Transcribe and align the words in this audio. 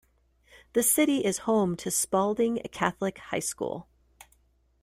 The 0.73 0.81
city 0.81 1.23
is 1.23 1.41
home 1.45 1.75
to 1.75 1.91
Spalding 1.91 2.57
Catholic 2.71 3.19
High 3.19 3.37
School. 3.37 3.87